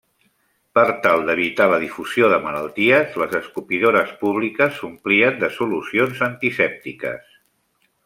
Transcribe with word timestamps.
Per 0.77 0.85
tal 1.03 1.21
d'evitar 1.27 1.67
la 1.73 1.77
difusió 1.83 2.31
de 2.31 2.39
malalties, 2.47 3.13
les 3.25 3.37
escopidores 3.41 4.17
públiques 4.25 4.75
s'omplien 4.81 5.41
de 5.45 5.55
solucions 5.63 6.29
antisèptiques. 6.33 7.43